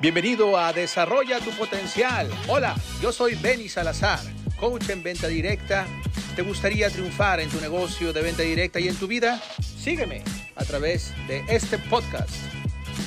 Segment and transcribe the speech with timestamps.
[0.00, 2.26] Bienvenido a Desarrolla tu Potencial.
[2.48, 4.18] Hola, yo soy Benny Salazar,
[4.58, 5.86] coach en venta directa.
[6.34, 9.38] ¿Te gustaría triunfar en tu negocio de venta directa y en tu vida?
[9.60, 10.22] Sígueme
[10.56, 12.30] a través de este podcast.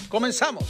[0.08, 0.70] Comenzamos.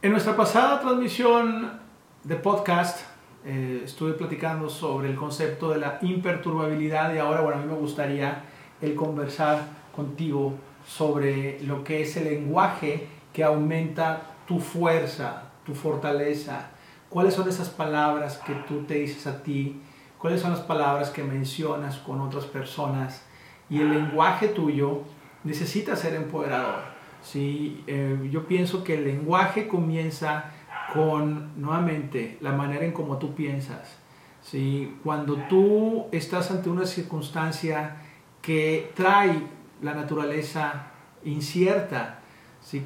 [0.00, 1.80] En nuestra pasada transmisión
[2.22, 3.00] de podcast
[3.44, 7.76] eh, estuve platicando sobre el concepto de la imperturbabilidad y ahora, bueno, a mí me
[7.76, 8.44] gustaría
[8.80, 9.64] el conversar
[9.96, 10.54] contigo
[10.86, 16.70] sobre lo que es el lenguaje que aumenta tu fuerza, tu fortaleza.
[17.10, 19.78] ¿Cuáles son esas palabras que tú te dices a ti?
[20.16, 23.26] ¿Cuáles son las palabras que mencionas con otras personas?
[23.68, 25.02] Y el lenguaje tuyo
[25.44, 26.80] necesita ser empoderador.
[27.20, 27.84] ¿sí?
[27.86, 30.46] Eh, yo pienso que el lenguaje comienza
[30.94, 33.98] con, nuevamente, la manera en cómo tú piensas.
[34.40, 34.96] ¿sí?
[35.04, 37.96] Cuando tú estás ante una circunstancia
[38.40, 39.42] que trae
[39.82, 40.86] la naturaleza
[41.22, 42.20] incierta,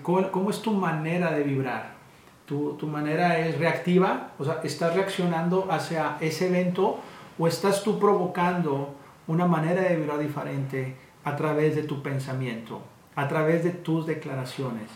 [0.03, 1.95] ¿Cómo, es tu manera de vibrar?
[2.45, 4.33] ¿Tu, ¿Tu, manera es reactiva?
[4.39, 6.99] O sea, ¿estás reaccionando hacia ese evento
[7.39, 8.95] o estás tú provocando
[9.27, 12.83] una manera de vibrar diferente a través de tu pensamiento,
[13.15, 14.91] a través de tus declaraciones?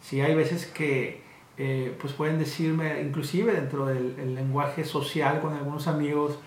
[0.00, 1.22] Si hay veces que
[1.56, 6.38] eh, pues pueden decirme, inclusive dentro del lenguaje social con algunos amigos,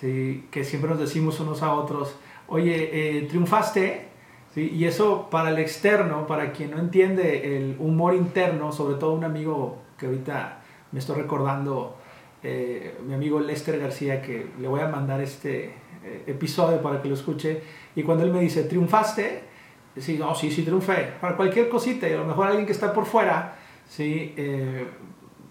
[0.00, 2.16] que siempre nos decimos unos a otros,
[2.48, 4.07] oye, eh, triunfaste,
[4.60, 9.24] y eso para el externo, para quien no entiende el humor interno, sobre todo un
[9.24, 10.60] amigo que ahorita
[10.92, 11.96] me estoy recordando,
[12.42, 17.08] eh, mi amigo Lester García, que le voy a mandar este eh, episodio para que
[17.08, 17.62] lo escuche,
[17.94, 19.42] y cuando él me dice, ¿triunfaste?
[19.96, 21.14] Sí, no, sí, sí, triunfé.
[21.20, 23.56] Para cualquier cosita, y a lo mejor alguien que está por fuera,
[23.88, 24.86] sí, eh,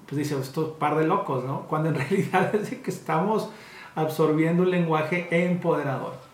[0.06, 1.68] pues dice, esto es par de locos, ¿no?
[1.68, 3.50] Cuando en realidad es que estamos
[3.96, 6.27] absorbiendo un lenguaje empoderador.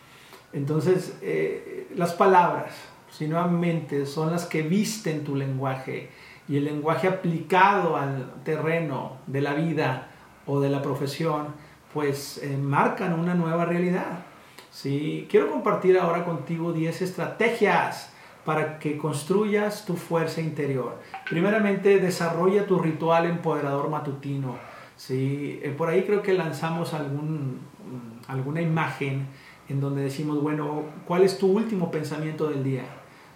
[0.54, 2.74] Entonces, eh, las palabras,
[3.12, 6.10] si nuevamente, son las que visten tu lenguaje
[6.48, 10.10] y el lenguaje aplicado al terreno de la vida
[10.46, 11.48] o de la profesión,
[11.94, 14.26] pues eh, marcan una nueva realidad.
[14.72, 15.28] ¿sí?
[15.30, 18.12] Quiero compartir ahora contigo 10 estrategias
[18.44, 21.00] para que construyas tu fuerza interior.
[21.30, 24.58] Primeramente, desarrolla tu ritual empoderador matutino.
[24.98, 25.60] ¿sí?
[25.64, 27.62] Eh, por ahí creo que lanzamos algún,
[28.28, 29.28] alguna imagen
[29.70, 32.84] en donde decimos, bueno, ¿cuál es tu último pensamiento del día?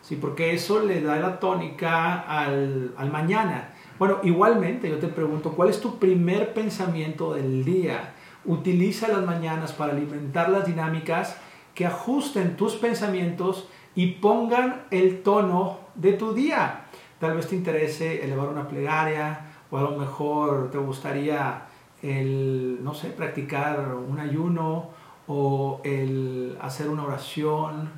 [0.01, 3.73] Sí, porque eso le da la tónica al, al mañana.
[3.99, 8.13] Bueno, igualmente yo te pregunto, ¿cuál es tu primer pensamiento del día?
[8.45, 11.37] Utiliza las mañanas para alimentar las dinámicas
[11.73, 16.85] que ajusten tus pensamientos y pongan el tono de tu día.
[17.19, 21.63] Tal vez te interese elevar una plegaria o a lo mejor te gustaría
[22.01, 24.89] el, no sé, practicar un ayuno
[25.27, 27.89] o el hacer una oración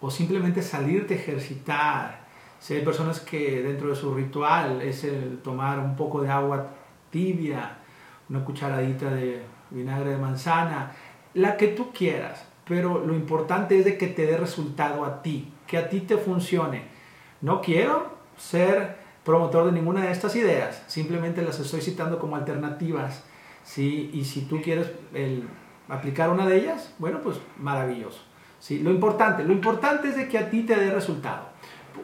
[0.00, 2.22] o simplemente salirte a ejercitar.
[2.58, 5.06] Si hay personas que dentro de su ritual es
[5.42, 6.68] tomar un poco de agua
[7.10, 7.78] tibia,
[8.28, 10.92] una cucharadita de vinagre de manzana,
[11.34, 15.52] la que tú quieras, pero lo importante es de que te dé resultado a ti,
[15.66, 16.84] que a ti te funcione.
[17.40, 23.24] No quiero ser promotor de ninguna de estas ideas, simplemente las estoy citando como alternativas.
[23.64, 24.10] ¿sí?
[24.12, 25.44] Y si tú quieres el
[25.88, 28.20] aplicar una de ellas, bueno, pues maravilloso.
[28.58, 28.78] ¿sí?
[28.78, 31.52] Lo importante, lo importante es de que a ti te dé resultado.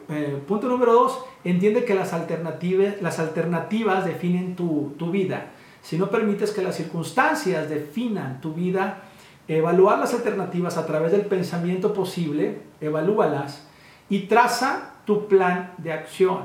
[0.09, 5.51] Eh, punto número dos, entiende que las alternativas, las alternativas definen tu, tu vida.
[5.81, 9.03] Si no permites que las circunstancias definan tu vida,
[9.47, 13.67] evaluar las alternativas a través del pensamiento posible, evalúalas
[14.09, 16.43] y traza tu plan de acción.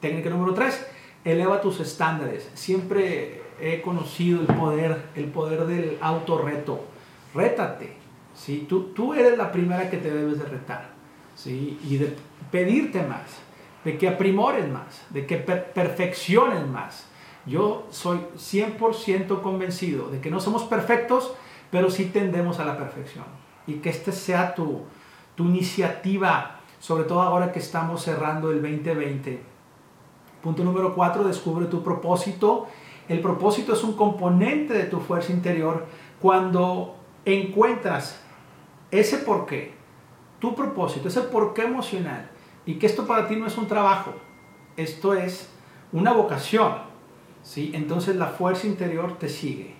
[0.00, 0.86] Técnica número tres,
[1.24, 2.50] eleva tus estándares.
[2.54, 6.80] Siempre he conocido el poder, el poder del autorreto.
[7.34, 7.96] Rétate.
[8.34, 8.66] ¿sí?
[8.68, 10.90] Tú, tú eres la primera que te debes de retar.
[11.36, 11.78] ¿sí?
[11.84, 12.16] Y de
[12.50, 13.38] pedirte más,
[13.84, 17.06] de que aprimores más, de que perfecciones más.
[17.46, 21.32] Yo soy 100% convencido de que no somos perfectos,
[21.70, 23.24] pero sí tendemos a la perfección.
[23.66, 24.82] Y que este sea tu,
[25.34, 29.42] tu iniciativa, sobre todo ahora que estamos cerrando el 2020.
[30.42, 32.66] Punto número 4, descubre tu propósito
[33.10, 35.84] el propósito es un componente de tu fuerza interior
[36.20, 38.20] cuando encuentras
[38.92, 39.72] ese porqué,
[40.38, 42.30] tu propósito, ese porqué emocional,
[42.64, 44.12] y que esto para ti no es un trabajo,
[44.76, 45.50] esto es
[45.90, 46.72] una vocación,
[47.42, 47.72] ¿sí?
[47.74, 49.74] Entonces la fuerza interior te sigue.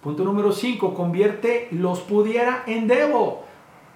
[0.00, 3.44] Punto número 5, convierte los pudiera en debo.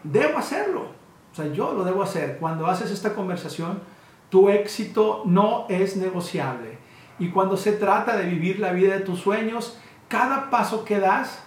[0.05, 0.89] Debo hacerlo.
[1.33, 2.37] O sea, yo lo debo hacer.
[2.39, 3.81] Cuando haces esta conversación,
[4.29, 6.82] tu éxito no es negociable.
[7.23, 9.79] Y cuando se trata de vivir la vida de tus sueños,
[10.09, 11.41] cada paso que das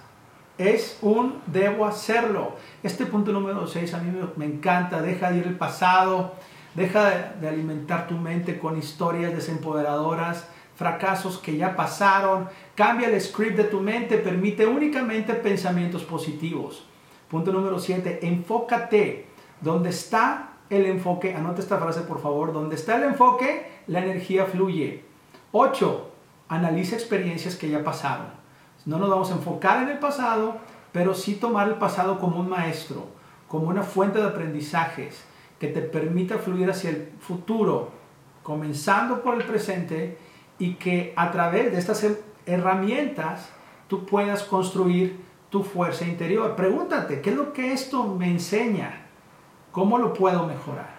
[0.58, 2.56] es un debo hacerlo.
[2.82, 6.34] Este punto número 6 a mí me, encanta, deja de ir el pasado,
[6.76, 12.48] Deja de alimentar tu mente con historias desempoderadoras, fracasos que ya pasaron.
[12.76, 16.86] Cambia el script de tu mente, permite únicamente pensamientos positivos.
[17.30, 19.28] Punto número 7, enfócate.
[19.60, 24.46] Donde está el enfoque, anota esta frase por favor, donde está el enfoque, la energía
[24.46, 25.15] fluye.
[25.58, 26.12] 8,
[26.50, 28.26] analiza experiencias que ya pasaron.
[28.86, 30.58] No nos vamos a enfocar en el pasado,
[30.92, 33.06] pero sí tomar el pasado como un maestro,
[33.48, 35.24] como una fuente de aprendizajes
[35.58, 37.92] que te permita fluir hacia el futuro,
[38.44, 40.18] comenzando por el presente
[40.60, 42.06] y que a través de estas
[42.46, 43.48] herramientas
[43.88, 46.58] tú puedas construir tu fuerza interior.
[46.58, 49.06] Pregúntate, ¿qué es lo que esto me enseña?
[49.72, 50.96] ¿Cómo lo puedo mejorar?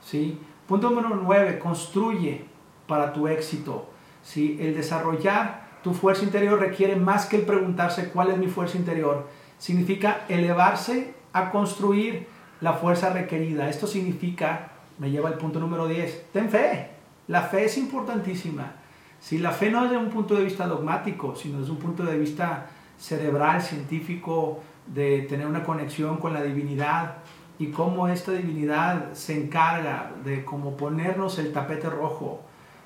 [0.00, 0.40] ¿Sí?
[0.68, 2.46] Punto número 9, construye
[2.88, 3.88] para tu éxito.
[4.24, 4.58] ¿Sí?
[4.60, 9.28] El desarrollar tu fuerza interior requiere más que el preguntarse cuál es mi fuerza interior.
[9.58, 12.26] Significa elevarse a construir
[12.60, 13.68] la fuerza requerida.
[13.68, 16.90] Esto significa, me lleva al punto número 10, ten fe.
[17.28, 18.72] La fe es importantísima.
[19.20, 22.04] Si la fe no es de un punto de vista dogmático, sino desde un punto
[22.04, 22.66] de vista
[22.98, 27.18] cerebral, científico, de tener una conexión con la divinidad
[27.58, 32.42] y cómo esta divinidad se encarga de como ponernos el tapete rojo.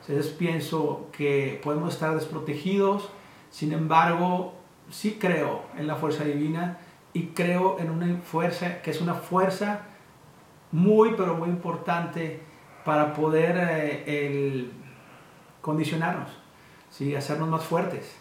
[0.06, 3.08] Entonces pienso que podemos estar desprotegidos,
[3.50, 4.54] sin embargo,
[4.90, 6.78] sí creo en la fuerza divina
[7.12, 9.82] y creo en una fuerza que es una fuerza
[10.72, 12.40] muy, pero muy importante
[12.84, 13.54] para poder
[14.06, 14.68] eh,
[15.60, 16.30] condicionarnos,
[16.90, 17.14] ¿sí?
[17.14, 18.16] hacernos más fuertes,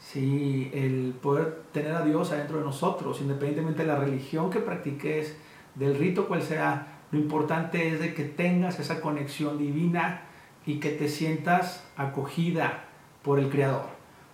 [0.00, 0.70] ¿sí?
[0.74, 5.36] el poder tener a Dios adentro de nosotros, independientemente de la religión que practiques,
[5.76, 10.24] del rito cual sea, lo importante es de que tengas esa conexión divina
[10.66, 12.84] y que te sientas acogida
[13.22, 13.86] por el Creador.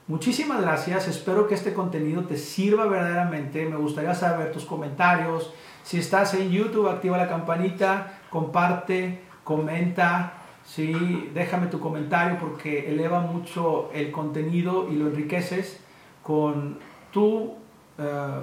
[0.08, 5.52] Muchísimas gracias, espero que este contenido te sirva verdaderamente, me gustaría saber tus comentarios,
[5.86, 10.32] si estás en YouTube activa la campanita, comparte, comenta,
[10.64, 11.30] ¿sí?
[11.32, 15.80] Déjame tu comentario porque eleva mucho el contenido y lo enriqueces
[16.24, 16.80] con
[17.12, 17.54] tu,
[17.98, 18.40] eh,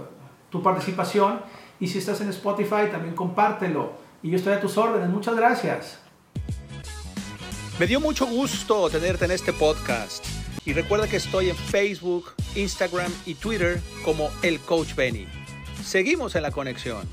[0.49, 1.41] tu participación.
[1.81, 3.91] Y si estás en Spotify, también compártelo.
[4.21, 5.09] Y yo estoy a tus órdenes.
[5.09, 6.01] Muchas gracias.
[7.79, 10.23] Me dio mucho gusto tenerte en este podcast.
[10.63, 15.25] Y recuerda que estoy en Facebook, Instagram y Twitter como el Coach Benny.
[15.83, 17.09] Seguimos en la conexión.